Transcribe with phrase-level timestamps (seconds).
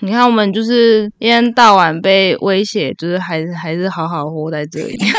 [0.00, 4.96] 你看，我们就是一天到晚被威胁，就是还是还是好好活在这里。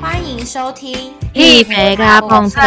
[0.00, 2.62] 欢迎收听一杯咖碰脆，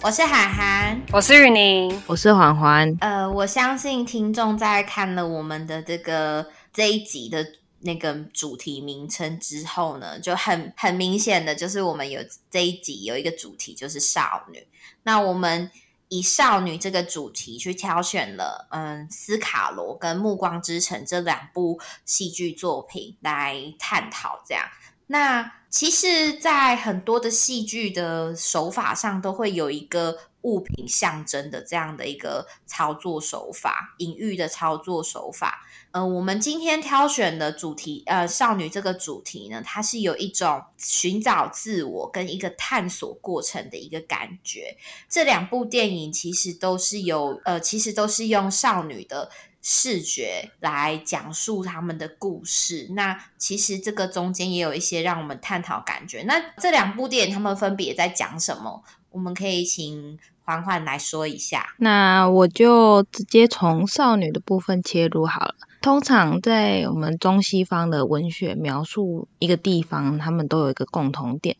[0.00, 1.02] 我是涵涵。
[1.12, 2.96] 我是雨宁，我是环环。
[3.00, 7.44] 呃，我相信听众在看了我们的这个这一集的
[7.80, 14.64] 那个主题名称之后呢，就很很明显的就是我们有这一集有一个主题就是少女。
[15.02, 15.68] 那我们
[16.08, 24.64] 以少女这个主题去挑选了，嗯，斯卡罗跟暮光之城这两部戏剧作品来探讨这样。
[25.08, 35.66] 那其实，在很多的戏剧的手法上，都会有一个物品象征的这样的一个操作手法，隐喻的操作手法。
[35.90, 44.76] 呃，我们今天挑选的主题，呃，少女这个主题呢，它是有一种寻找自我跟一个探索过程的一个感觉。
[45.08, 49.30] 这两部电影其实都是有，呃，其实都是用少女的。
[49.60, 56.22] 视觉来讲述他们的故事，那其实这个中间也有一些让我们探讨感觉。
[56.22, 58.82] 那这两部电影他们分别在讲什么？
[59.10, 61.74] 我们可以请环环来说一下。
[61.78, 65.54] 那我就直接从少女的部分切入好了。
[65.80, 71.56] 通常在我们中西方的文学描述一个地方，他们都有一个共同点，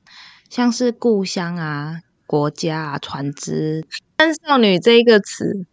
[0.49, 3.87] 像是故乡啊、国家啊、船只。
[4.17, 5.67] 但少女这一个词。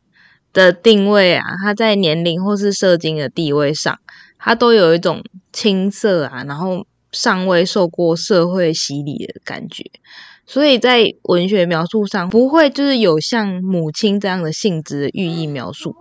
[0.56, 4.00] 的定位啊，他在年龄或是社经的地位上，
[4.40, 9.84] 他都有一种青涩啊，然后尚未受过社会洗礼的感觉，
[10.48, 15.94] 所以在文学描述上不会就是有像母亲这样的性质的寓意描述。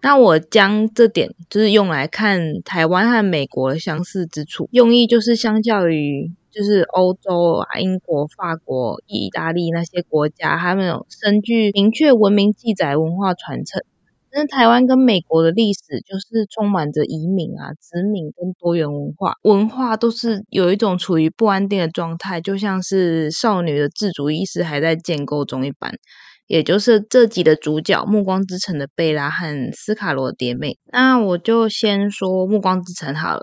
[0.00, 13.82] 那我将这点就是用来看台湾和美国的相似之处，用意就是相较于就是欧洲啊、英国、法国、意大利那些国家，他们有深具明确文明记载、文化传承。
[14.32, 25.92] 那台湾跟美国的历史就是充满着移民啊、殖民跟多元文化，文化都是有一种处于不安定的状态，就像是少女的自主意识还在建构中一般。
[26.46, 30.78] 也就是这集的主角《暮光之城》的贝拉和斯卡罗蝶妹。
[30.90, 33.42] 那我就先说《暮光之城》好了。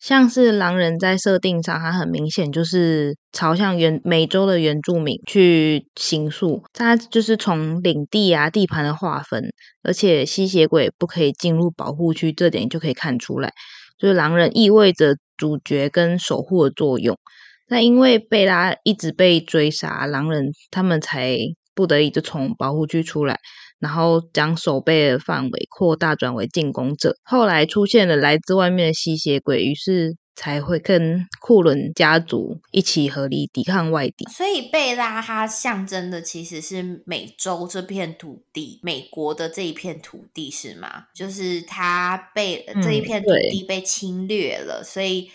[0.00, 9.50] 像是狼人在设定上，它很明显就是朝向原美洲的原住民去行诉，它就是从领地啊地盘的划分，
[9.82, 13.52] 而且吸血鬼不可以进入保护区，这点就可以看出来，
[13.98, 17.18] 就是狼人意味着主角跟守护的作用。
[17.66, 21.36] 那因为贝拉一直被追杀，狼人他们才
[21.74, 23.40] 不得已就从保护区出来。
[23.78, 27.16] 然后将守备的范围扩大，转为进攻者。
[27.22, 34.24] 后来出现了来自外面的吸血鬼，于是才会跟库伦家族一起合力抵抗外敌。
[34.30, 41.04] 所以贝拉它象征的其实是美洲这片土地，美国的这一片土地是吗？
[41.14, 45.30] 就是它被这一片土地被侵略了，所以。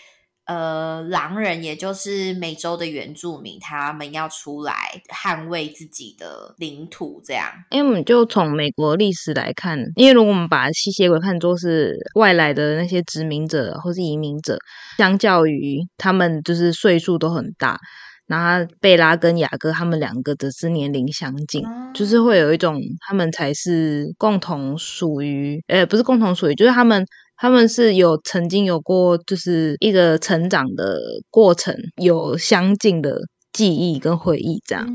[0.46, 4.74] 呃，狼人也就是美洲的原住民，他们要出来
[5.08, 7.50] 捍卫自己的领土，这样。
[7.70, 14.58] 因为我们就从美国历史来看，因为如果我们把吸血鬼看作是外来的那些殖民者或是移民者，
[14.98, 17.80] 相较于他们就是岁数都很大，
[18.26, 22.78] 然后贝拉跟雅各他们两个的是年龄相近，就是会有一种
[23.08, 27.06] 他们才是共同属于，呃，不是共同属于，就是他们。
[27.36, 30.98] 他们是有曾经有过，就是一个成长的
[31.30, 33.18] 过程，有相近的
[33.52, 34.86] 记忆跟回忆这样。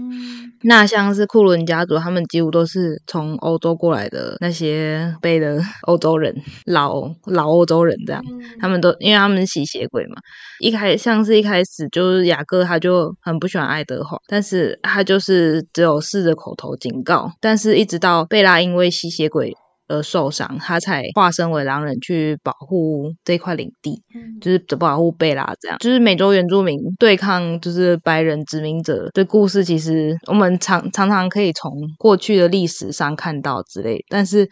[0.64, 6.36] 那像是库伦家族，他们几乎都是从欧洲过来的那些背的 欧洲人，
[6.66, 8.22] 老老欧洲人这样。
[8.60, 10.16] 他们都因为他们是吸血鬼嘛，
[10.60, 19.54] 一开像是一开始就是雅各他就很不喜欢爱德华，但是他就是只有试着口头警告，但是一直到贝拉因为吸血鬼。
[19.90, 24.02] 而受伤，他才化身为狼人去保护这块领地，
[24.40, 25.54] 就是保护贝拉。
[25.60, 29.66] 这样就是美洲原住民对抗就是白人殖民者的故事。
[29.66, 34.00] 其实我们常常常可以从过去的历史上看到之类。
[34.08, 34.48] 但是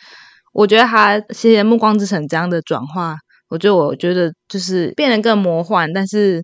[0.52, 3.16] 我觉得他谢谢暮光之城这样的转化，
[3.50, 6.44] 我觉得我觉得就是变得更魔幻，但是。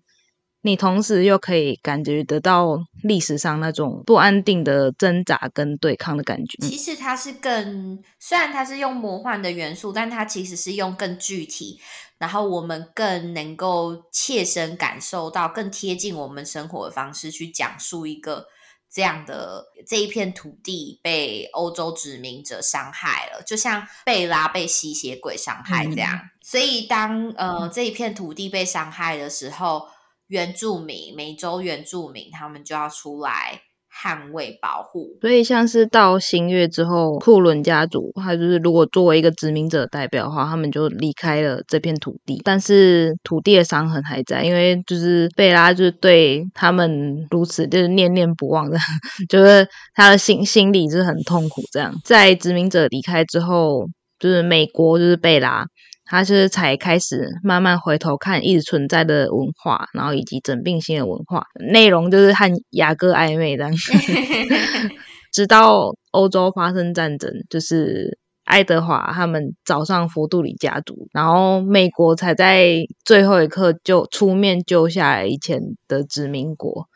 [0.66, 6.66] 你同时又可以感觉得到历史上那种不安定的挣扎跟对抗的感觉。
[6.66, 11.78] 其实它是更，虽然它是用魔幻的元素，但它其实是用更具体，
[12.16, 18.46] 然后我们更能够切身感受到、更贴近我们生活的方式去讲述一个
[18.90, 26.18] 这样的这一片土地被欧洲殖民者伤害了，就像贝拉被吸血鬼伤害这样。
[26.40, 29.86] 所以当呃这一片土地被伤害的时候，
[30.28, 33.60] 原住民、美洲原住民他们就要出来。
[33.96, 48.76] 捍卫保护，所以像是到新月之后，库伦家族他就是如果作为一个殖民者代表的话，他们就离开了这片土地，但是土地的伤痕还在，因为就是贝拉就是对他们如此就是念念不忘的，
[49.30, 51.62] 就是他的心心里就是很痛苦。
[51.70, 53.86] 这样在殖民者离开之后，
[54.18, 55.66] 就是美国就是贝拉。
[56.06, 63.70] 他是才开始慢慢回头看一直存在的文化，然后以及整并性的文化内容，就是和雅各暧昧的。
[65.32, 76.86] 直到欧洲发生战争，就是爱德华他们找上佛杜里家族，然后美国才在最后一刻就出面救下来以前的殖民国，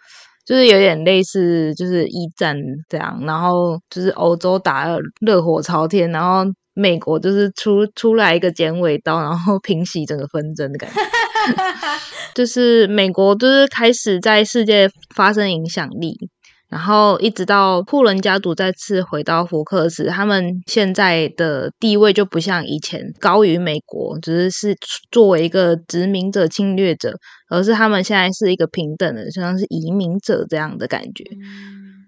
[0.45, 2.57] 就是有点类似就是一战
[2.89, 6.53] 这样，然后就是欧洲打的热火朝天，然后。
[6.79, 11.01] 美国就是出出来一个剪尾刀，然后 平息整个纷争的感觉。
[12.35, 16.17] 就是美国就是开始在世界发生影响力，
[16.69, 24.77] 然后一直到库伦家族再次回到福克斯，他们现在的地位就不像以前高于美国，只是是
[25.11, 27.19] 作为一个殖民者、侵略者，
[27.51, 31.25] 而是他们现在是一个平等的，像是移民者这样的感觉。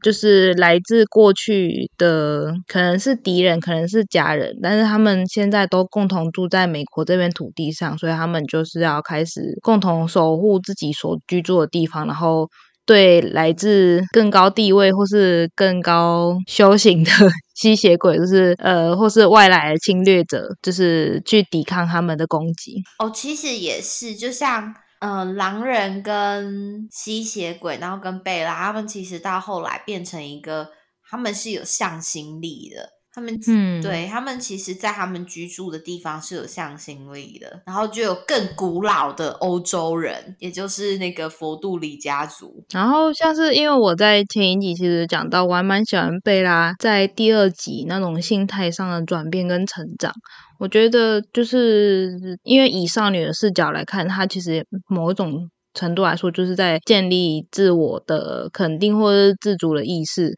[0.02, 12.48] 就是来自过去的，可能是敌人，可能是家人，但是他们现在都共同住在美国这片土地上，所以他们就是要开始共同守护自己所居住的地方，然后
[12.86, 17.10] 对来自更高地位或是更高修行的
[17.54, 22.82] 吸血鬼，就是呃，或是外来的侵略者，就是去抵抗他们的攻击。
[22.98, 24.74] 哦，其实也是，就像。
[25.00, 30.70] 嗯，狼人跟吸血鬼，然后跟贝拉，他们其实到后来变成一个，
[31.08, 32.99] 他们是有向心力的。
[33.12, 37.60] 他们，嗯，对他们，其实，在他们居住的地方是有向心力的。
[37.66, 42.64] 然后就有更古老的欧洲人，也就是那个佛杜里家族。
[42.72, 50.12] 然后像是因为我在前一集其实讲到，我还蛮喜欢贝拉在第二集那种心态上的转变跟成长。
[50.60, 60.32] 我觉得就是因为以少女的视角来看，她其实某种程度来说，就是在建立自我的肯定或者自主的意识。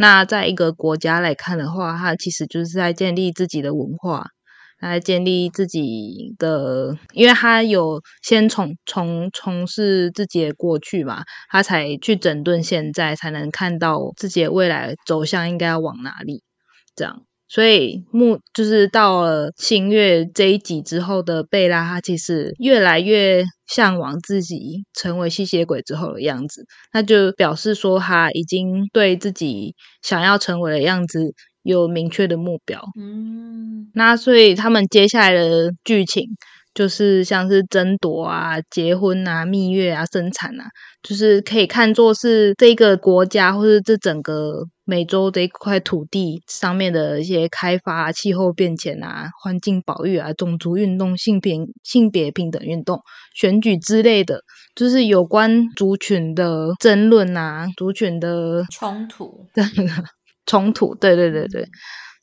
[0.00, 4.28] 那在一个国家来看的话，它其实就是在建立自己的文化，
[4.80, 16.42] 来建立自己的，因为他有先从从从事自己的过去嘛，他才去整顿现在，才能看到自己的未来走向应该要往哪里，
[16.96, 17.29] 这样。
[17.52, 26.64] 所以，目就是到了星月这一集之后的贝拉，他其实越来越向往自己成为吸血鬼之后的样子。
[26.92, 32.80] 那就表示说，他已经对自己想要成为的样子有明确的目标。
[32.96, 36.28] 嗯，那所以他们接下来的剧情。
[36.74, 40.64] 就是像是争夺啊、结婚啊、蜜月啊、生产啊，
[41.02, 53.00] 就是可以看作是这个国家或者这整个美洲这一块土地上面的一些开发、气候变迁啊、环境保育啊、种族运动、性平性别平等运动、
[53.34, 54.42] 选举之类的，
[54.74, 59.46] 就是有关族群的争论啊、族群的冲突、
[60.46, 61.68] 冲突，对对对对。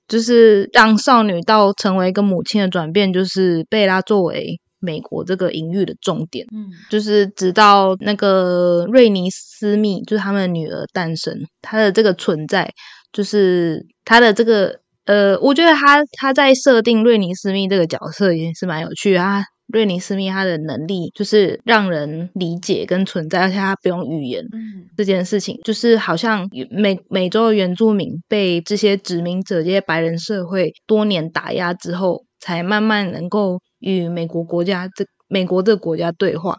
[0.08, 6.46] 就是让少女到成为一个母亲的转变，就是贝拉作为美国这个隐喻的重点。
[6.54, 12.72] 嗯，就是直到那个瑞尼斯密，就是他们的女儿诞生，她的这个存在，
[13.12, 19.44] 就是她的这个呃，我觉得她她在设定瑞尼斯密这个角色也是蛮有趣啊。
[19.68, 24.46] 瑞尼斯密他的能力就是让人理解跟存在，而且他不用语言。
[24.54, 36.56] 嗯，这件事情就是好像美美洲的原住民被这些殖民者、这些白人社会多年打压之后，才慢慢能够与美国国家这美国这个国家对话。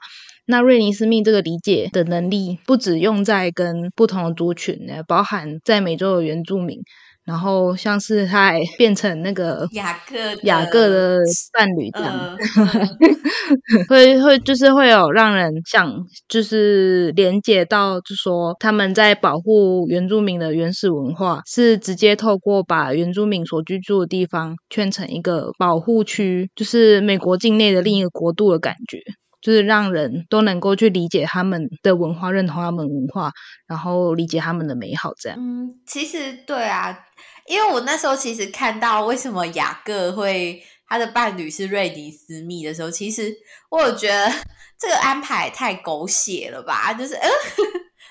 [0.50, 6.78] 那瑞尼斯密这个理解的能力，不止用在跟不同的族群，包含在美洲的原住民。
[7.28, 11.18] 然后像是他还变成那个雅各雅各的
[11.52, 12.37] 伴侣这样，
[13.87, 15.92] 会会就是会有让人想
[16.26, 29.02] 就是连接到，就说他们在保护原住民的原始文化，是直接透过把原住民所居住的地方圈成一个保护区，就是美国境内的另一个国度的感觉。
[29.40, 33.30] 就是让人都能够去理解他们的文化，认同他们文化，
[33.66, 35.38] 然后理解他们的美好，这样。
[35.38, 36.99] 嗯，其实对啊，
[37.47, 43.35] 因为我那时候其实看到为什么雅各会他的伴侣是瑞迪斯密的时候，其实
[43.71, 44.30] 我有觉得
[44.80, 46.92] 这个安排太狗血了吧？
[46.95, 47.28] 就是，呃，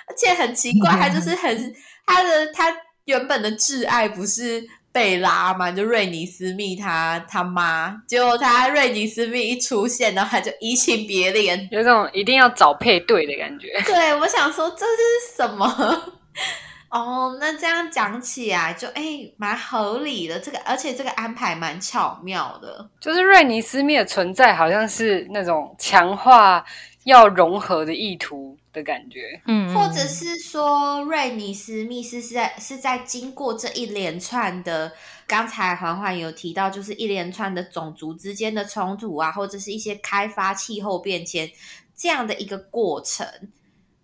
[0.07, 2.73] 而且很奇怪，他就是很他的他
[3.05, 4.65] 原本的挚爱不是
[4.97, 5.71] 贝拉嘛？
[5.71, 13.67] 就瑞尼斯密他他妈，结果他瑞尼斯密一出现，然后他就移情别恋，有种一定要找配对的感觉。
[13.85, 16.13] 对，我想说这是什么？
[16.89, 20.39] 哦，那这样讲起来就哎，蛮合理的。
[20.39, 26.65] 这个而且这个安排蛮巧妙的，就是瑞尼斯密的存在好像是那种强化
[27.03, 34.91] 要融合的意图的感觉，嗯，或者是说瑞尼斯密斯是在是在经过这一连串的，
[35.25, 41.49] 刚才环环有提到，就是一连串的种族之间的冲突啊，或者是一些开发气候变迁
[41.95, 43.27] 这样的一个过程。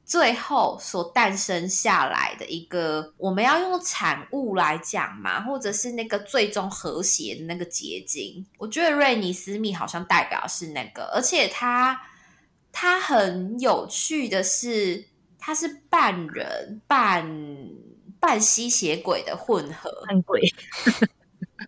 [0.06, 8.46] 最后所诞生下来的一个，我们要用产物来讲嘛，或者是那个最终和谐的那个结晶。
[8.58, 12.00] 我觉得瑞尼斯密好像代表是那个，而且他
[12.74, 15.06] 他很有趣的是，
[15.40, 17.26] 他是半人半
[18.20, 20.42] 半吸血鬼的混合，半鬼，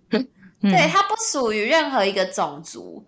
[0.59, 3.07] 对他不属于任何一个种族。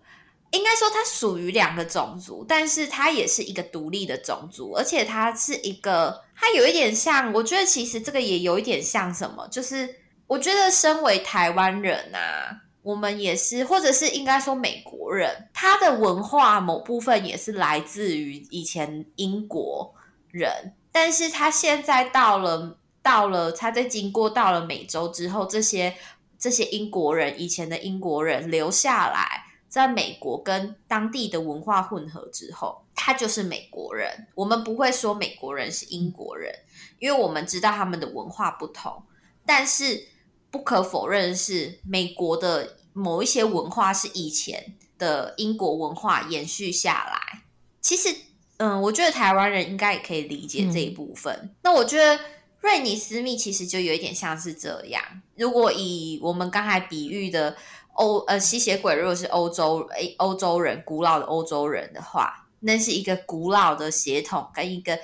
[0.52, 9.94] 应该说，它属于两个种族，但是它也是一个独立的种族，而且它是一个，它有一点像，我觉得其实这个也有一点像什么，就是
[10.26, 12.48] 我觉得身为台湾人啊，
[12.88, 19.94] 我们也是，或者是应该说美国人，他的文化某部分也是来自于以前英国
[20.30, 25.94] 人，但是他现在到了到了，他在经过到了美洲之后，这些
[26.38, 29.44] 这些英国人以前的英国人留下来。
[29.68, 34.26] 在美国跟当地的文化混合之后，他就是美国人。
[34.34, 36.50] 我们不会说美国人是英国人，
[36.98, 39.02] 因为我们知道他们的文化不同。
[39.44, 40.08] 但是
[40.50, 47.42] 不可否认是，美国的某一些文化是以前的英国文化延续下来。
[47.80, 48.14] 其实，
[48.58, 51.54] 嗯，我觉得台湾人应该也可以理解这一部分。
[51.62, 52.18] 那我觉得
[52.60, 55.02] 瑞尼斯密其实就有一点像是这样。
[55.36, 57.56] 如果以我们刚才比喻的。
[57.98, 64.96] 欧呃吸血鬼如果是欧洲诶欧洲人古老的欧洲人的话，那是一个古老的血统跟一个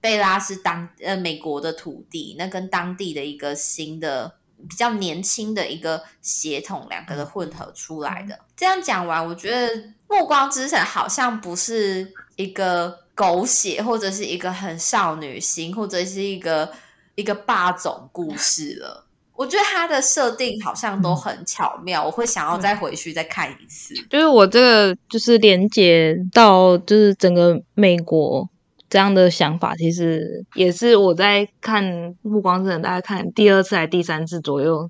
[0.00, 8.38] 贝拉是当呃美国的土地，那跟当地的一个新的比较年轻的一个血统两个的混合出来的。
[8.56, 9.74] 这样讲完，我觉得
[10.08, 16.70] 《暮光之城》好像不是一个狗血或者是一个很少女心或者是一个
[17.14, 19.06] 一个霸总故事了。
[19.40, 23.94] 我觉得它的设定好像都很巧妙，我会想要再回去再看一次。
[24.10, 28.46] 就是我这个就是连接到就是整个美国
[28.90, 31.84] 这样的想法，其实也是我在看
[32.20, 34.86] 《暮光之城》大概看第二次还第三次左右，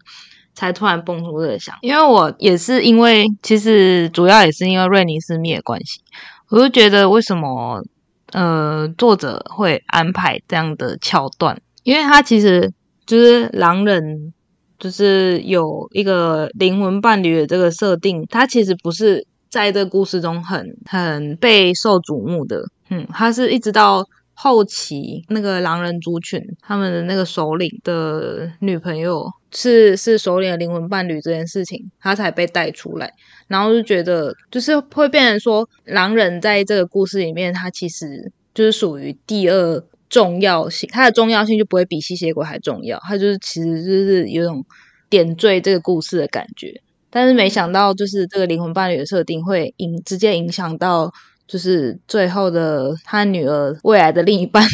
[0.54, 1.76] 才突然蹦出这个想。
[1.82, 6.00] 因为我也是因为其实主要也是因为瑞尼斯密的关系，
[6.48, 7.84] 我就觉得为什么
[8.32, 12.72] 呃作者会安排这样的桥段，因为他其实
[13.06, 14.32] 就是狼人。
[14.80, 22.62] 就是有一个灵魂伴侣的这个设定，他其实不是在这个故事中很很被受瞩目的。
[22.90, 33.12] 嗯，他是一直到后期那个狼人族群他们的那个首领的女朋友是是首领的灵魂伴侣这件事情，他才被带出来。
[33.48, 39.82] 然后就觉得就是会变成说，狼人在这个故事里面，他其实就是属于第二。
[40.10, 42.98] 重要性，它的重要性就不会比吸血鬼还重要。
[43.04, 44.66] 它就是其实就是有种
[45.08, 46.82] 点缀这个故事的感觉。
[47.10, 51.12] 但是没想到，就是这个灵魂伴侣的设定会影直接影响到，
[51.50, 54.64] 就是最后的他女儿未来的另一半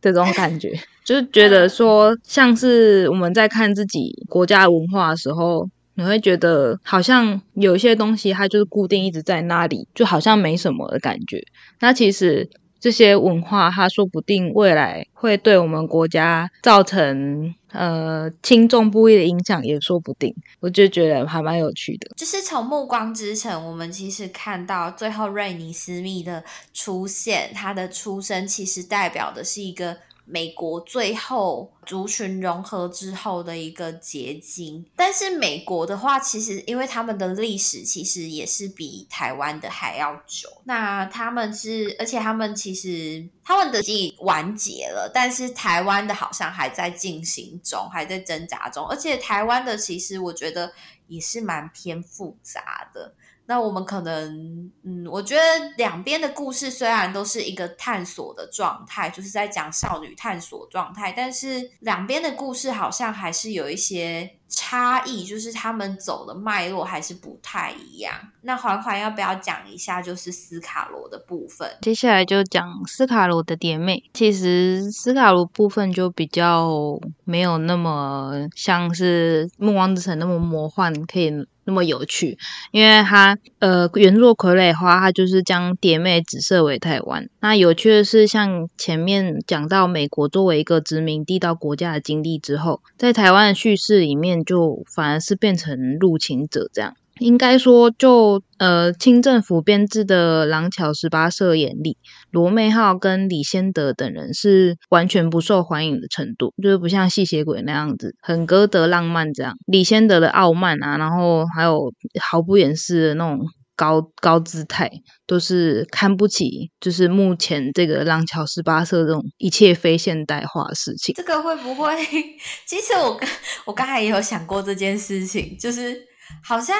[0.00, 0.72] 这种感觉。
[1.04, 11.44] 就是觉得说，像是我们在看自己国家文化的时候，你会觉得好像有一些东西它就是固定一直在那里，就好像没什么的感觉。
[11.80, 12.48] 那其实。
[12.78, 20.34] 这些文化，它说不定未来会对我们国家造成呃轻重不一的影响，也说不定。
[20.60, 22.10] 我就觉得还蛮有趣的。
[22.16, 26.42] 就是从《暮光之城》，我们其实看到最后瑞尼斯密的
[26.72, 29.96] 出现，他的出生其实代表的是一个。
[30.28, 40.48] 美国最后族群融合之后的一个结晶，但是美国的话，其实因为他们的历史其实也是比台湾的还要久。
[40.64, 48.84] 那他们是，而且他们其实他们的记完结了，但是台湾的好像还在进行中，还在挣扎中。
[48.88, 50.72] 而且台湾的其实我觉得
[51.06, 53.14] 也是蛮偏复杂的。
[53.46, 55.42] 那我们可能，嗯，我觉得
[55.76, 68.12] 两边的故事虽然都是一个探索的状态，就是在讲少女探索状态，但是两边的故事好像还是有一些差异，就是他们走的脉络还是不太一样。
[68.42, 71.70] 那环环要不要讲一下，就是斯卡罗的部分？
[71.82, 74.02] 接下来就讲斯卡罗的蝶妹。
[74.12, 81.46] 其实斯卡罗部分就比较没有那么像是《暮光之城》那么魔幻，可以。
[81.66, 82.38] 那么有趣，
[82.70, 87.28] 因为它呃原作傀儡花，它就是将蝶妹紫色为台湾。
[87.40, 96.94] 那有趣的是，像前面讲到美国作为一个殖民地到国家的经历之后，在台湾的叙事里面，就反而是变成入侵者这样。
[97.18, 101.96] 应该说，就呃，清政府编制的廊桥十八社眼里，
[102.30, 109.54] 罗妹号跟李先德等人是完全不受欢迎的程度，就是不像吸血鬼那样子很歌德浪漫这样。
[109.66, 113.40] 李先德的傲慢啊，然后还有毫不掩饰的那种
[113.74, 114.90] 高高姿态，
[115.26, 121.14] 都是看不起，就是目前这个廊桥十八社这种一切非现代化的事情。
[121.14, 121.96] 这个会不会？
[122.66, 123.28] 其实我刚
[123.64, 126.02] 我刚才也有想过这件事情，就是
[126.44, 126.76] 好像。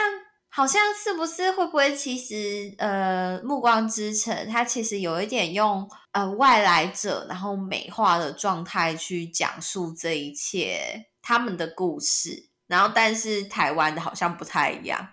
[0.56, 15.06] 好像是不是会不会其实呃，《暮光之城》它其实有一点用呃外来者然后美化的状态去讲述这一切他们的故事，然后但是台湾的好像不太一样，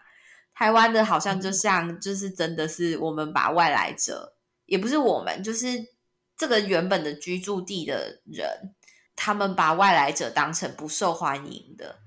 [0.56, 5.68] 台湾的好像就像就是真的是我们把外来者也不是我们，就是
[6.38, 8.74] 这个原本的居住地的人，
[9.14, 11.98] 他们把外来者当成不受欢迎的。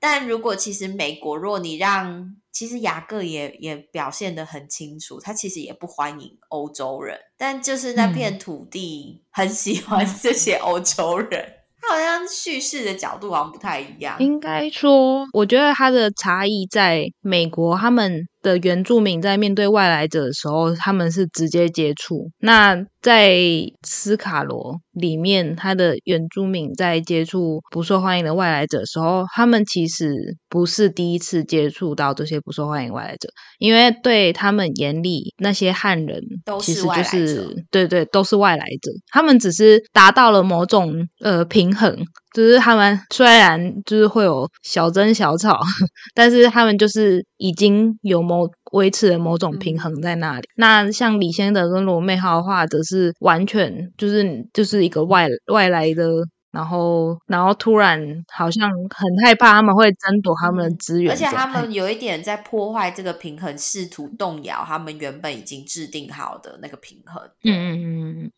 [0.00, 11.52] 但如果其实美国，若你让其实雅各也也表现的很清楚，他其实也不欢迎欧洲人，但就是那片土地很喜欢这些欧洲人。
[11.82, 14.16] 他好像叙事的角度好像不太一样。
[14.20, 18.26] 应该说，我觉得他的差异在美国，他们。
[18.46, 22.30] 的原住民在面对外来者的时候，他们是直接接触。
[22.38, 23.36] 那在
[23.82, 30.14] 斯卡罗里面，他的原住民在接触不受欢迎的外来者的时候，他们其实
[30.48, 36.22] 不是第一次接触到这些不受欢迎外来者，因为对他们眼里那些汉人
[36.60, 41.96] 其实就是对对都是外来者，他们只是达到了某种呃平衡，
[42.36, 45.58] 就是他们虽然就是会有小争小吵，
[46.14, 48.46] 但是他们就是已经有某。
[48.72, 50.48] 维持了某种平衡在那里。
[50.56, 56.04] 那像李先德跟罗妹号的话，则是完全就是就是一个外外来的，
[56.50, 57.98] 然后然后突然
[58.30, 67.22] 好像很害怕他们会争夺他们的资源，而且他们有一点在破坏这个平衡，试图动摇他们原本已经制定好的那个平衡。
[67.44, 68.30] 嗯嗯嗯嗯，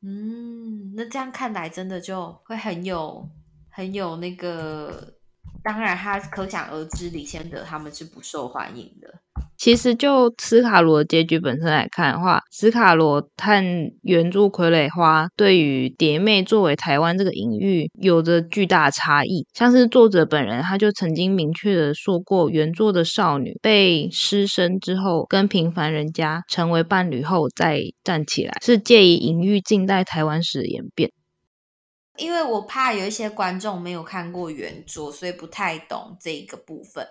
[0.00, 3.28] 嗯那这样看来真的就会很有
[3.70, 5.17] 很有那个。
[5.62, 9.08] 当然，他可想而知，李先德他们是不受欢迎的。
[9.56, 19.46] 其实，就斯卡罗结局本身来看的话，斯卡罗和原著傀儡花对于蝶妹作为台湾这个隐喻有着巨大差异。
[19.52, 31.10] 像是作者本人，他就曾经明确的说过，原作的少女被失身之后，跟平凡人家成为伴侣后再站起来，是介于隐喻近代台湾史的演变。
[32.18, 37.06] 因为我怕有一些观众没有看过原作，所以不太懂这个部分。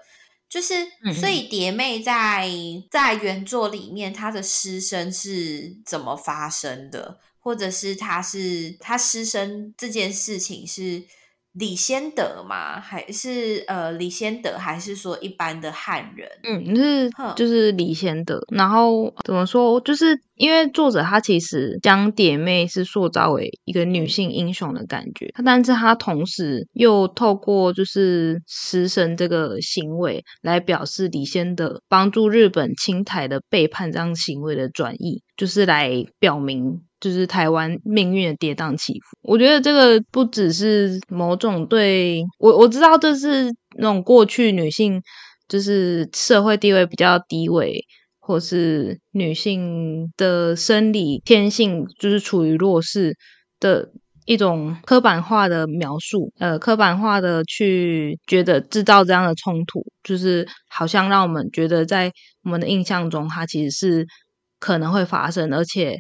[0.48, 0.74] 就是，
[1.20, 2.50] 所以蝶妹在
[2.92, 11.04] 在原作里面，她的失身是怎么发生的，或者是她是她失身这件事情是。
[11.58, 12.80] 李先德吗？
[12.80, 16.30] 还是呃，李先德，还是说一般的汉人？
[16.44, 18.40] 嗯，是就是李先德。
[18.50, 19.82] 然后怎么说？
[19.82, 36.82] 就是因为作者他其实将蝶妹是塑造为一个女性英雄的感觉，但是他同时又透过就是失身这个行为来表示李先德帮助日本清台的背叛这样行为的转移，就是来表明。
[37.00, 45.00] 就是台湾命运的跌宕起伏，我觉得这个不只是某种对我我知道这是那种过去女性
[45.48, 47.86] 就是社会地位比较低微，
[48.20, 53.16] 或是女性的生理天性就是处于弱势
[53.60, 53.92] 的
[54.26, 62.12] 一种刻板化的描述，呃，刻板化的去觉得制造这样的冲突，就是好像让我们觉得在
[62.44, 64.08] 我们的印象中，它其实是
[64.60, 66.00] 可能会发生，而且。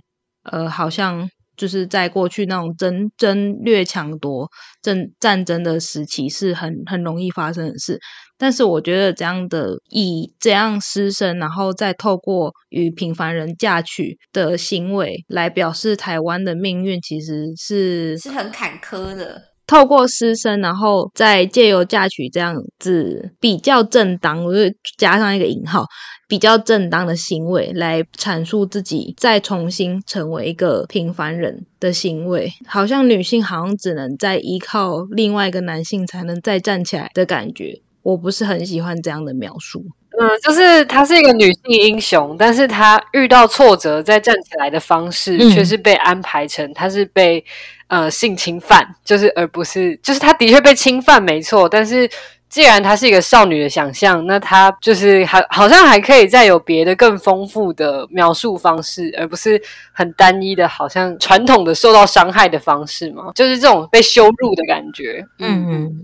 [0.51, 4.49] 呃，好像就是在过去那种争争掠抢夺
[4.81, 7.99] 战战争的时期，是很很容易发生的事。
[8.37, 19.46] 但是我觉得这样的以这样失身，然后再透过与平凡人嫁娶的行为来表示台湾的命运，其实是是很坎坷的。
[19.67, 25.85] 透过师生，然后再借由嫁娶这样子比较正当，我就加上一个引号，
[26.27, 39.83] 比较正当的行为来阐述自己，再重新成为一个平凡人的行为，好像女性好像只能再依靠另外一个男性才能再站起来的感觉，我不是很喜欢这样的描述。
[40.19, 47.43] 嗯，就是她是一个女性英雄，但是她遇到挫折再站起来的方式，却是被安排成她是被
[47.87, 52.09] 呃性侵犯，就是而不是，就是她的确被侵犯没错，但是
[52.49, 59.61] 既然她是一个少女的想象，那她就是还好像还可以再有别的更丰富的描述方式，而不是
[59.93, 65.23] 很单一的，好像传统的受到伤害的方式嘛，就是这种被羞辱的感觉。
[65.37, 66.03] 嗯。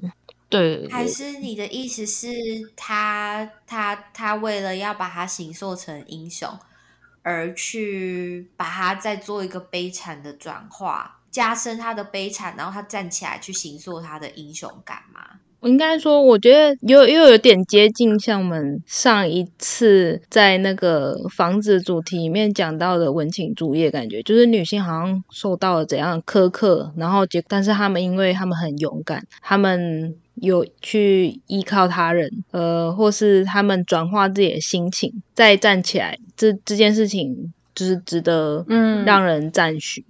[0.53, 2.27] 对，还是你的意思是，
[2.75, 6.47] 他他他为了要把他形塑成英雄，
[7.23, 15.39] 而去把他再做一个悲惨的转化，加深他的悲惨，然后他站起来去形塑他的英雄感吗？
[15.63, 40.03] 我应该说，我觉得又又有点接近像我们上一次在那个房子主题里面讲到的文情主义，感觉就是女性好像受到了怎样苛刻，然后结，但是他们因为他们很勇敢，他们有去依靠他人，呃，或是他们转化自己的心情再站起来，这这件事情就是值得嗯让人赞许。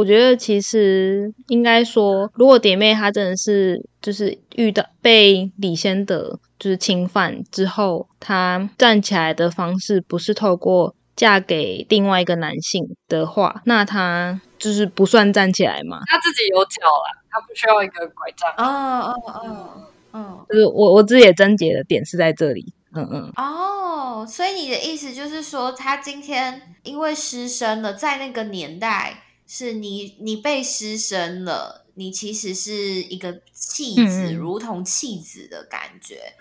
[0.00, 16.00] 我觉得其实应该说，如果蝶妹她真的是就是遇到被李先德就是侵犯之后，她站起来的方式不是透过嫁给另外一个男性的话，那她就是不算站起来嘛？
[16.06, 18.50] 她自己有脚了，她不需要一个拐杖。
[18.56, 19.82] 哦哦哦
[20.12, 22.72] 哦，就是我我自己也贞洁的点是在这里。
[22.94, 23.32] 嗯嗯。
[23.36, 29.24] 哦，所以你的意思就是说，她今天因为失身了，在那个年代。
[29.52, 36.34] 是你，你被失身了，你其实是一个弃子，如同弃子的感觉。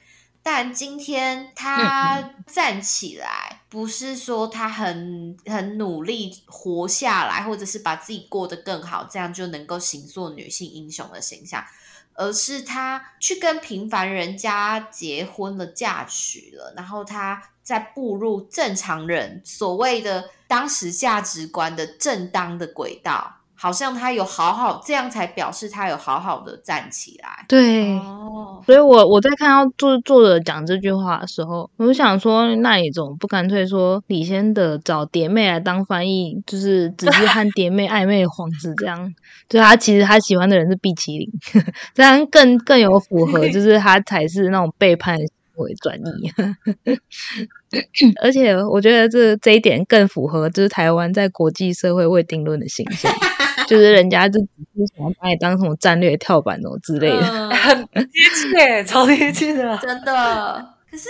[0.43, 11.65] 但今天他站起来，不是说他很很努力活下来，或者是把自己过得更好，这样就能够行塑女性英雄的形象，
[12.13, 20.29] 而是他去跟平凡人家结婚了，嫁娶了，然后他再步入正常人所谓的。
[20.49, 27.45] 当时价值观的正当的轨道，好像他有好好这样才表示他有好好的站起来。
[27.47, 39.13] 对，哦，所以我我在看到作作者讲这句话的时候，我就想说，那你怎么不干脆说李先德找蝶妹来当翻译，就是只是和蝶妹暧昧的皇子这样？
[39.47, 41.29] 就他其实他喜欢的人是碧麒麟，
[41.93, 45.19] 这样更更有符合，就是他 才是那种背叛。
[45.59, 46.31] 为转移，
[48.21, 53.11] 而且我觉得这这一点更符合就是台湾在国际社会未定论的形象，
[53.67, 58.03] 就是人家就只是想要把你当什么战略跳板哦之类的，很贴
[58.57, 60.75] 切，超贴切的，真的。
[60.89, 61.07] 可是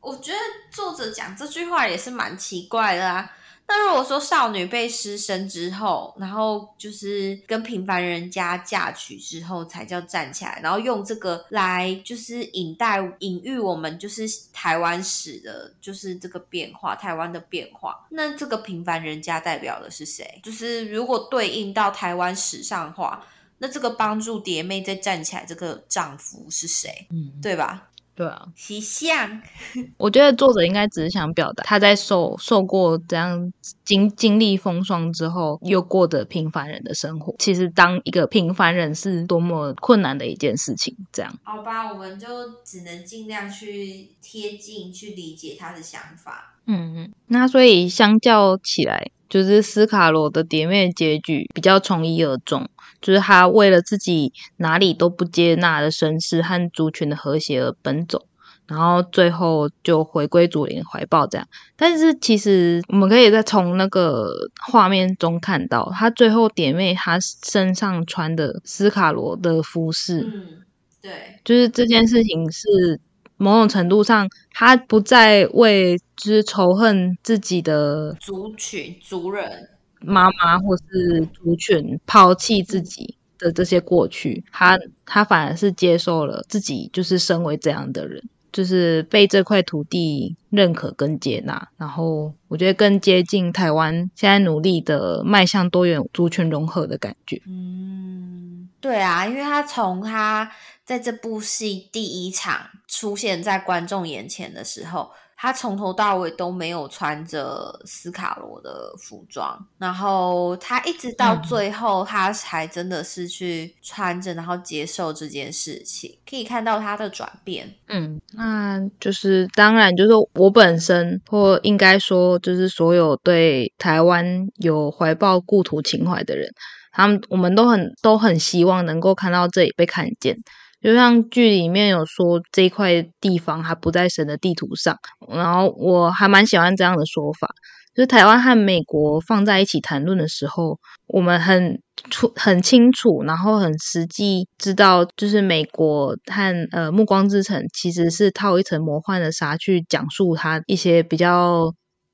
[0.00, 0.38] 我觉得
[0.70, 3.30] 作者讲这句话也是蛮奇怪的啊。
[3.66, 18.06] 那如果说少女被失身之后，然后就是跟平凡人家嫁娶之后才叫站起来，然后用这个来就是引带隐喻我们就是台湾史的，就是这个变化，台湾的变化。
[18.10, 20.40] 那这个平凡人家代表的是谁？
[20.42, 23.26] 就是如果对应到台湾史上话，
[23.58, 27.06] 那这个帮助蝶妹再站起来这个丈夫是谁？
[27.10, 27.88] 嗯，对吧？
[28.16, 29.42] 对啊，习相。
[29.98, 33.52] 我觉得作者应该只是想表达他在受受过这样
[33.84, 37.34] 经经历风霜之后，又过着平凡人的生活。
[37.38, 40.96] 其实当一个平凡人是多么困难的一件事情。
[41.12, 42.26] 这样，好吧，我们就
[42.64, 46.54] 只能尽量去贴近、去理解他的想法。
[46.66, 52.68] 嗯嗯，那所以相较起来，就是斯卡罗的蝶妹结局比较从一而终。
[53.04, 58.24] 就是他为了自己哪里都不接纳的身世和族群的和谐而奔走，
[58.66, 61.46] 然后最后就回归祖灵怀抱这样。
[61.76, 64.30] 但是其实我们可以再从那个
[64.66, 70.62] 画面中看到，他最后点妹他身上穿的斯卡罗的服饰，嗯，
[71.02, 71.12] 对，
[71.44, 72.98] 就是这件事情是
[73.36, 79.68] 某种程度上，他不再为就是仇恨自己的族群族人。
[80.06, 97.42] 妈妈或是族群抛弃自己的这些过去，他他反而是接受了自己就是身为这样的人，就是被这块土地认可跟接纳，然后我觉得更接近台湾现在努力的迈向多元族群融合的感觉。
[97.46, 100.50] 嗯，对啊，因为他从他
[100.84, 105.10] 在这部戏第一场出现在观众眼前的时候。
[105.44, 117.74] 他从头到尾都没有穿着斯卡罗的服装，然后他一直到最后，他才真的是去穿着，然后接受这件事情，可以看到他的转变。
[117.88, 126.50] 嗯，那就是当然，就是我本身，或应该说，就是所有对台湾有怀抱故土情怀的人，
[126.90, 130.38] 他们我们都很都很希望能够看到这里被看见。
[130.84, 134.98] 就像剧里面有说，这块地方还不在神的地图上，
[135.30, 137.48] 然后我还蛮喜欢这样的说法。
[137.94, 151.72] 就是台湾和美国放在一起谈论的时候，我们很出很清楚，然后很实际知道，就是美国和呃《暮光之城》其实是套一层魔幻的纱去讲述它一些比较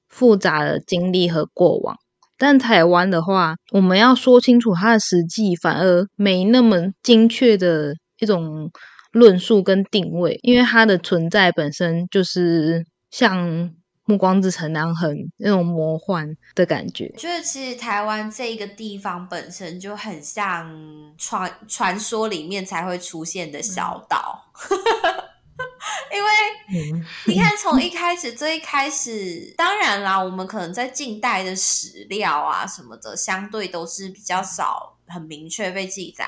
[0.09, 1.97] 复杂的经历和过往。
[2.39, 7.97] 但台湾的话，我们要说清楚它的实际，反而没那么精确的。
[8.21, 8.71] 一种
[9.13, 13.49] 论述跟定位，因为它的存在本身就是像
[14.05, 17.09] 《暮光之城》那样很那种魔幻的感觉。
[17.17, 20.71] 就是其实台湾这一个地方本身就很像
[21.19, 24.45] 传传说里面才会出现的小岛，
[26.13, 36.27] 因为你看从一开始最一开始，当然啦，我们可能在近代的史料啊什么的，相对都是比较少很明确被记载。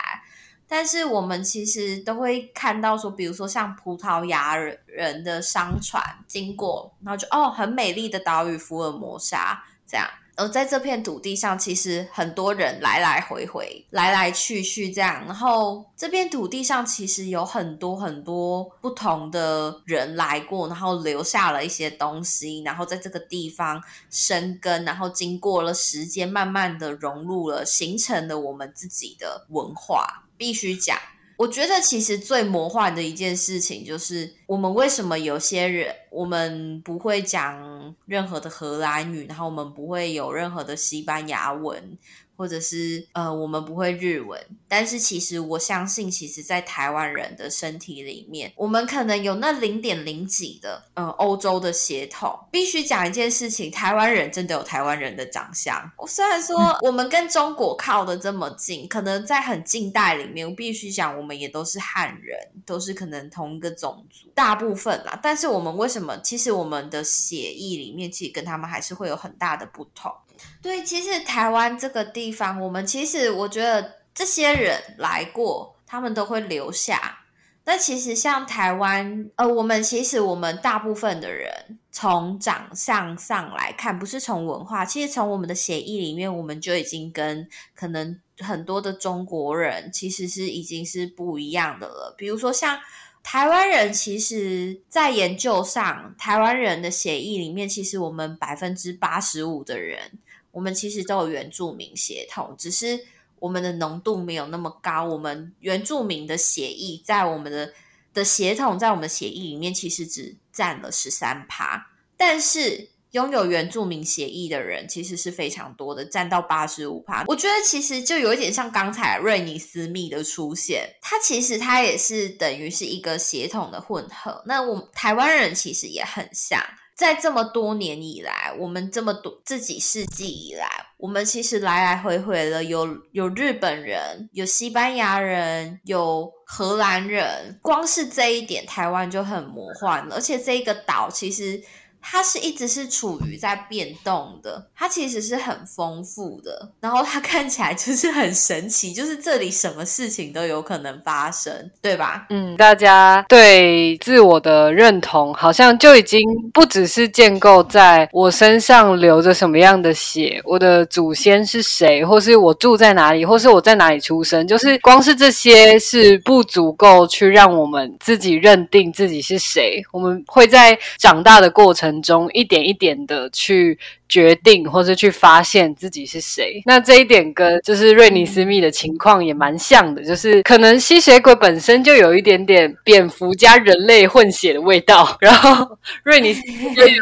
[0.74, 10.08] 但是我们其实都会看到说，比如说像葡萄牙人的商船经过，然后就哦，很美丽的岛屿福尔摩沙这样。
[10.36, 15.24] 而在这片土地上，其实很多人来来回回、来来去去这样。
[15.26, 30.24] 然后这片土地上其实有很多很多不同的人来过，然后留下了一些东西，然后在这个地方生根，然后经过了时间，慢慢的融入了，形成了我们自己的文化。
[30.38, 30.98] 必须讲，
[31.42, 41.98] 我觉得其实最魔幻的一件事情就是，我们为什么有些人我们不会讲任何的荷兰语，然后我们不会有任何的西班牙文。
[42.36, 52.38] 或者是呃，我们不会日文，但是其实我相信，其实，在台湾人的身体里面，我们可能有那零点零几的呃欧洲的血统。
[52.50, 55.90] 必须讲一件事情，台湾人真的有台湾人的长相。
[55.96, 65.18] 我虽然说我们跟中国靠的这么近，可能在很近代里面，我必须讲，我们也都是汉人，都是可能同一个种族，大部分啦。
[65.22, 66.18] 但是我们为什么？
[66.18, 70.12] 其实我们的血液里面，其实跟他们还是会有很大的不同。
[70.60, 77.18] 对，其实台湾这个地方，我们其实我觉得这些人来过，他们都会留下。
[77.64, 92.12] 那其实像台湾，呃，我们其实我们大部分的人从长相上来看，不是从文化，其实从我们的协议里面，我们就已经跟可能很多的中国人其实是已经是不一样的了。
[92.18, 92.80] 比如说像
[93.22, 100.18] 台湾人，其实在研究上，台湾人的协议里面，其实我们百分之八十五的人。
[100.52, 103.00] 我们其实都有原住民血统，只是
[103.40, 105.04] 我们的浓度没有那么高。
[105.04, 107.72] 我们原住民的血液在我们的
[108.14, 117.24] 的血统在我们血液里面其实只占了十三趴，但是拥有原住民血液的人其实是非常多的，占到八十五趴。
[117.26, 124.42] 我觉得其实就有一点像刚才瑞尼斯密的出现，它其实它也是等于是一个血统的混合。
[124.46, 126.62] 那我台湾人其实也很像。
[126.94, 137.58] 在这么多年以来，我们这么多这几世纪以来，我们其实来来回回了，有有日本人，有西班牙人，有荷兰人。
[137.62, 140.14] 光是这一点，台湾就很魔幻了。
[140.16, 141.62] 而且这个岛其实。
[142.02, 152.26] 它是一直是处于在变动的，它其实是很丰富的，然后它看起来就是很神奇，就是这里什么事情都有可能发生，对吧？
[152.30, 156.20] 嗯，大家对自我的认同好像就已经
[156.52, 169.80] 不只是建构在我身上流着什么样的血，我的祖先是谁，或是我住在哪里，或是我在哪里出生，就是光是这些是不足够去让我们自己认定自己是谁。
[169.92, 171.91] 我们会在长大的过程。
[172.00, 173.76] 中一点一点的去
[174.08, 176.62] 决定，或者去发现自己是谁。
[176.64, 186.42] 那这一点跟就是瑞尼斯密的情况也蛮像的，就是可能吸血鬼本身就有一点点蝙蝠加人类混血的味道，然后瑞尼斯
[186.76, 187.00] 就有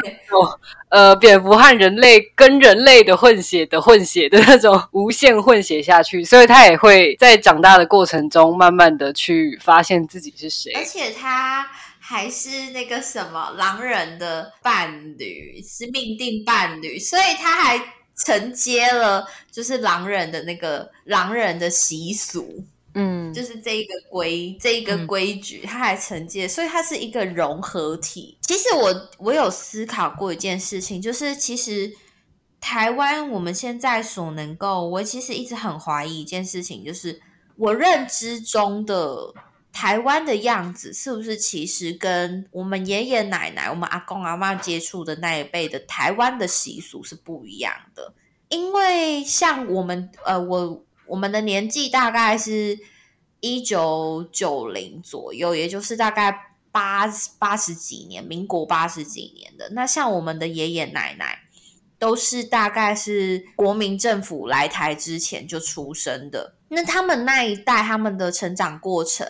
[0.89, 11.67] 呃蝙蝠和人类跟人类的混血的混血的那种无限混血下去，所以他也会在长大的过程中慢慢的去发现自己是谁，而且他。
[12.11, 17.81] 还是那个什么狼人的伴侣是命定伴侣，所以他还
[18.17, 28.37] 承接了就是狼人的那个狼人的习俗，嗯，就是这一个规这一个规矩，它还承接，所以它是一个融合体。
[28.43, 31.93] 其实我我有思考过一件事情，就是其实
[32.61, 37.21] 台湾我们现在所能够，我其实一直很怀疑一件事情，就是
[37.57, 39.33] 我认知中的
[39.73, 48.15] 台湾的样子，是不是其实跟我们爷爷奶奶、我们阿公阿妈接触的那一辈的台湾的习俗是不一样的？
[48.49, 50.85] 因为像我们呃，我。
[51.07, 52.79] 我们的年纪大概是
[53.41, 57.05] 一九九零左右，也就是大概八
[57.37, 59.69] 八十几年，民国八十几年的。
[59.71, 61.41] 那像我们的爷爷奶奶，
[61.99, 66.55] 都是大概是国民政府来台之前就出生的。
[66.69, 69.27] 那他们那一代，他们的成长过程，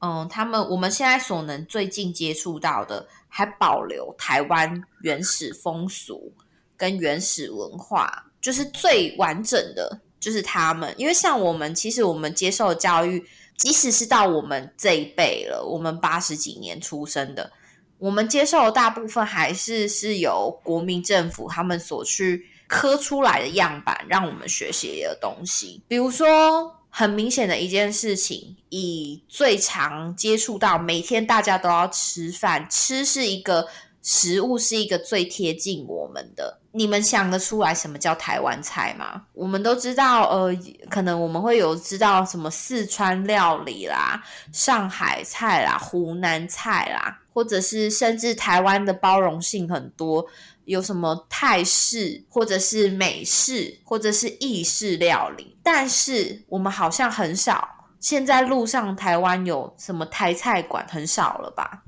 [0.00, 6.32] 嗯，他们我们现在所能最近接触到的，还保留台湾原始风俗
[6.76, 10.00] 跟原始文化，就是最完整的。
[10.20, 17.50] 就是他们，因为像我们，其实我们接受教育，即使是到我们这一辈了，我们八十几年出生的，
[17.96, 25.82] 我们接受的大部分还是是由国民政府他们所去刻出来的样板，让我们学习的东西。
[25.88, 33.66] 比如说，很明显的一件事情，以最常接触到，每天大家都要吃饭，吃是一个
[34.02, 36.58] 食物，是一个最贴近我们的。
[36.72, 39.22] 你们想得出来什么叫台湾菜吗？
[39.32, 40.56] 我们都知道，呃，
[40.88, 44.22] 可能我们会有知道什么四川料理啦、
[44.52, 50.24] 上海菜啦、湖南菜啦，或者是甚至台湾的包容性很多，
[50.70, 55.56] 有什么泰式或者是美式或者是意式料理。
[55.64, 61.82] 但是我们好像很少，现在路上台湾有什么台菜馆很少了吧？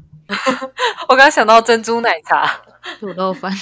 [1.08, 2.60] 我刚想到珍珠奶茶、
[2.98, 3.52] 土豆饭。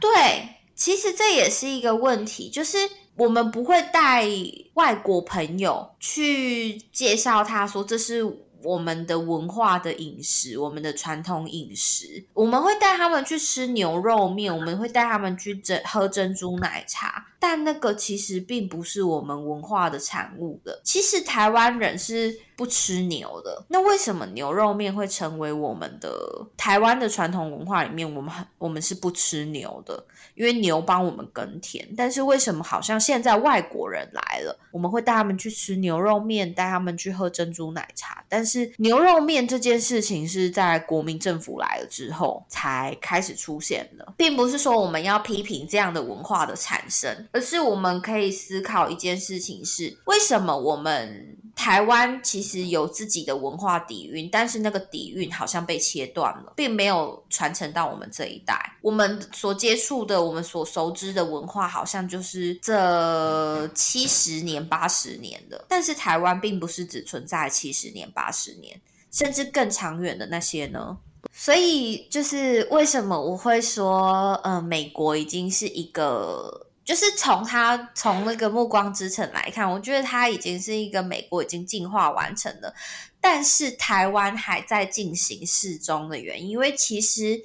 [0.00, 2.78] 对，其实这也是一个问题，就是
[3.16, 4.26] 我们不会带
[4.74, 8.24] 外国朋友去介绍，他说这是。
[8.62, 20.80] 我们的文化的饮食，我们的传统饮食，我们会带他们去吃牛肉面，我们会带他们去珍喝珍珠奶茶，但那个其实并不是我们文化的产物的。
[20.84, 26.10] 其实台湾人是不吃牛的，那为什么牛肉面会成为我们的
[26.56, 28.14] 台湾的传统文化里面？
[28.14, 30.04] 我们很我们是不吃牛的，
[30.40, 31.86] 因为牛帮我们耕田。
[31.96, 38.70] 但是为什么好像现在外国人来了，我们会带他们去吃牛肉面，带他们去喝珍珠奶茶，但是。
[38.78, 58.78] 牛肉面这件事情是在国民政府来了之后才开始出现的，并不是说我们要批评这样的文化的产生，而是我们可以思考一件事情：是为什么我们台湾其实有自己的文化底蕴，但是那个底蕴好像被切断了，并没有传承到我们这一代。
[58.80, 68.54] 我们所接触的、我们所熟知的文化，好像就是这七十年、八十年的，但是台湾并不是只存在七十年、八十。
[68.60, 70.96] 年甚至更长远的那些呢？
[71.32, 82.74] 所以就是为什么我会说，呃，美国已经是一个，就是从他从那个暮光之城来看，我觉得他已经是一个美国已经进化完成了，
[83.20, 87.42] 但是台湾还在进行适中的原因，因为其实。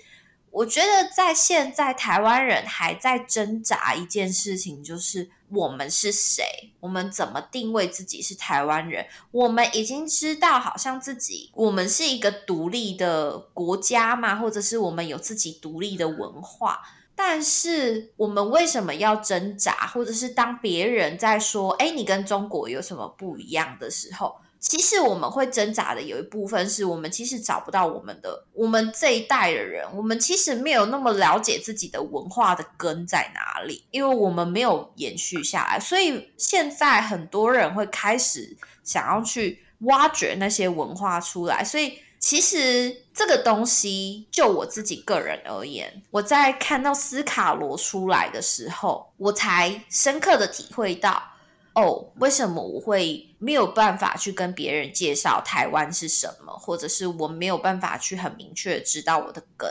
[0.55, 6.45] 我觉得在现在，台湾人还在挣扎一件事情，就是我们是谁，
[6.79, 9.05] 我们怎么定位自己是台湾人？
[9.31, 16.79] 我们已经知道，好像自己我们是一个独立的国家嘛，或者是我们有自己独立的文化，
[17.15, 19.88] 但是我们为什么要挣扎？
[19.88, 24.36] 或者是当别人在说“哎，你跟中国有什么不一样”的时候？
[24.60, 41.63] 其实我们会挣扎的有一部分是我们其实找不到我们的，我们这一代的人，我们其实没有那么了解自己的文化的根在哪里，因为我们没有延续下来，所以现在很多人会开始想要去挖掘那些文化出来。
[41.63, 51.21] 所以其实这个东西，就我自己个人而言，我在看到斯卡罗出来的时候，我才深刻的体会到。
[51.75, 59.69] 哦，为什么我会没有办法去跟别人介绍台湾是什么，或者是我没有办法去很明确知道我的根？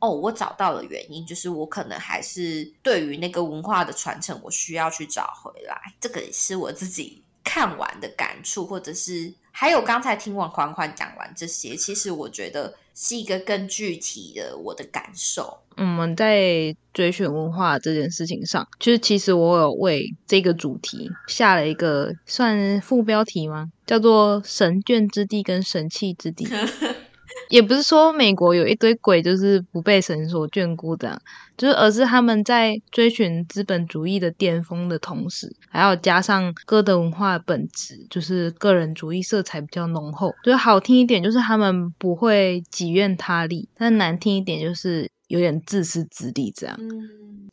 [0.00, 5.76] 哦，我找到了原因，就是我可能还是对于那个文化的传承，我需要去找回来。
[6.00, 15.58] 这个也是我自己看完的感触，或者是还有刚才听完缓缓讲完这些，其实我觉得是一个更具体的我的感受。
[15.76, 23.70] 我们在追寻文化这件事情上，就是其实我有为这个主题下了一个算副标题吗？
[23.86, 26.46] 叫做“神眷之地”跟“神器之地”。
[27.52, 31.20] 也不是说美国有一堆鬼就是不被神所眷顾的，
[31.54, 40.34] 就是而是他们在追寻资本主义的巅峰的同时，还要加上歌德文化的本质，就是个人主义色彩比较浓厚。
[40.42, 46.78] 就是好听一点，就是他们不会己怨他利；但难听一点，就是有点自私自利这样。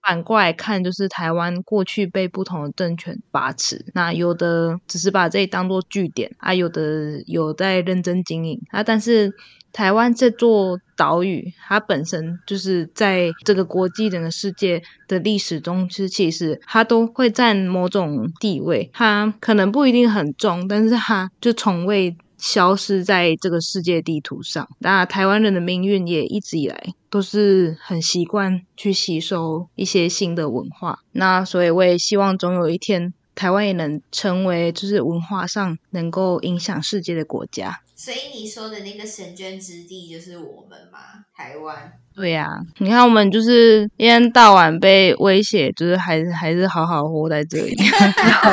[0.02, 8.82] 反过来看，就是台湾过去被不同的政权把持，那有的只是把这里当做据点啊，有的有在认真经营啊。
[8.82, 9.34] 但是
[9.72, 18.90] 台湾这座岛屿，它本身就是在这个国际整个世界的历史中，是其实它都会占某种地位。
[18.94, 22.16] 它可能不一定很重，但是它就从未。
[22.42, 24.66] 消失在这个世界地图上。
[24.80, 31.00] 那台湾人的命运也一直以来都是很习惯去吸收一些新的文化。
[31.12, 37.82] 那所以我也希望总有一天，台湾也能成为就是文化上能够影响世界的国家。
[38.02, 41.00] 所以你说的那个神捐之地就是我们吗？
[41.36, 41.92] 台湾？
[42.16, 42.48] 对呀，
[42.78, 47.76] 你看我们就是一天到晚被威胁，就是还是还是好好活在这里。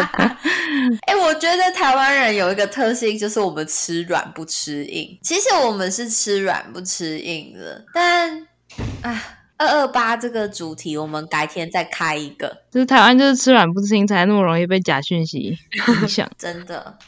[1.07, 5.16] 哎，我觉得台湾人有一个特性，就是我们吃软不吃硬。
[5.22, 8.44] 其实我们是吃软不吃硬的，但
[9.03, 9.22] 啊，
[9.59, 12.62] 二二八这个主题，我们改天再开一个。
[12.72, 15.57] 就是台湾就是吃软不吃硬，才那么容易被假讯息
[16.03, 16.28] 影响。
[16.36, 16.99] 真的。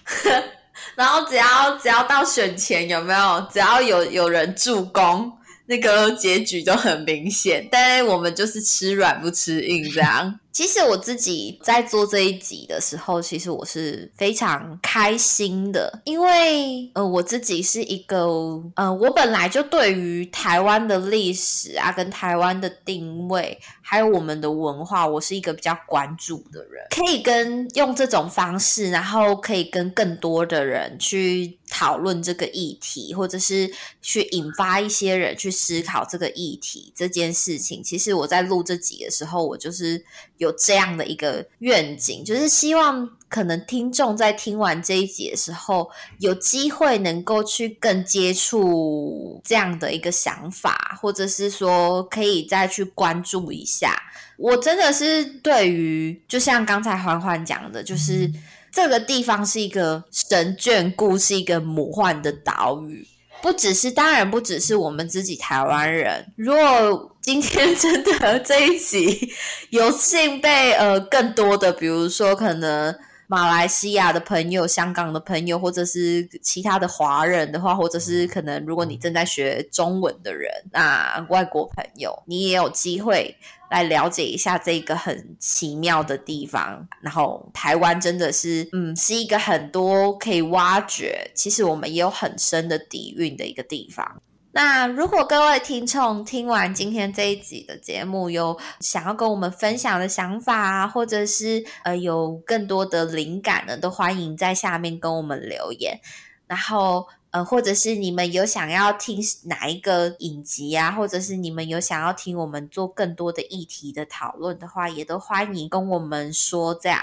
[0.95, 3.49] 然后只要只要到选前有没有？
[3.53, 5.33] 只要有有人助攻，
[5.67, 7.67] 那个结局就很明显。
[7.71, 10.39] 但是我们就是吃软不吃硬这样。
[10.59, 18.27] 其实我自己在做这一集的时候，其实我是非常开心的，因为呃，我自己是一个
[18.75, 33.71] 呃，我本来就对于台湾的历史啊，跟台湾的定位，还有我们的文化，我是一个比较关注的人，可以跟用这种方式，然后可以跟更多的人去讨论这个议题，或者是
[34.03, 37.81] 去引发一些人去思考这个议题这件事情。
[37.81, 40.05] 其实我在录这集的时候，我就是
[40.39, 40.49] 有。
[40.49, 53.95] 有这样的一个愿景，就是希望可能听众在听完这一集的时候，有机会能够去更接触这样的一个想法，或者是说可以再去关注一下。
[54.39, 58.33] 我真的是对于，就像刚才环环讲的，就是
[58.73, 63.07] 这个地方是一个神眷顾，是一个魔幻的岛屿。
[63.41, 66.33] 不只是，当然不只是我们自己台湾人。
[66.37, 69.33] 如果今天 真的这一集
[69.71, 72.95] 有幸被呃更多的，比如说可能
[73.29, 83.37] 马来西亚的朋友、香港的朋友，或者是其他的华人的话，或者是可能如果你正在学中文的人，那外国朋友，你也有机会。
[83.71, 94.23] 来了解一下这个很奇妙的地方，然后台湾真的是，嗯，是一个很多可以挖掘，其实我们也有很深的底蕴的一个地方。
[94.59, 106.01] 那如果各位听众听完今天这一集的节目，有想要跟我们分享的想法啊，或者是呃有更多的灵感呢，都欢迎在下面跟我们留言，
[106.49, 107.07] 然后。
[107.31, 116.75] 呃，或者是你们有想要听哪一个影集啊，或者是你们有想要听我们做更多的议题的讨论的话，也都欢迎跟我们说。
[116.75, 116.99] 这样，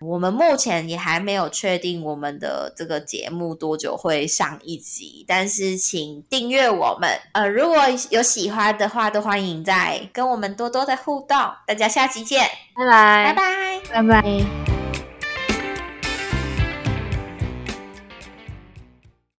[0.00, 7.10] 我们目前也还没有确定我们的这个节目多久会上一集，但是请订阅我们。
[7.32, 7.76] 呃，如果
[8.08, 11.36] 有喜欢的话，都欢迎在跟我们多多的互动。
[11.66, 13.32] 大家下期见，拜拜，
[13.92, 14.79] 拜拜，拜拜。